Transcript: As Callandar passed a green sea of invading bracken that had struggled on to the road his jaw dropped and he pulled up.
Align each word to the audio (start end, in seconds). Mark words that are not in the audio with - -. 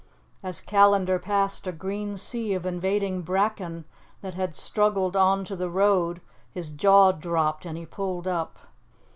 As 0.41 0.61
Callandar 0.61 1.19
passed 1.19 1.67
a 1.67 1.71
green 1.71 2.17
sea 2.17 2.55
of 2.55 2.65
invading 2.65 3.21
bracken 3.21 3.85
that 4.21 4.33
had 4.33 4.55
struggled 4.55 5.15
on 5.15 5.45
to 5.45 5.55
the 5.55 5.69
road 5.69 6.21
his 6.49 6.71
jaw 6.71 7.11
dropped 7.11 7.67
and 7.67 7.77
he 7.77 7.85
pulled 7.85 8.27
up. 8.27 8.57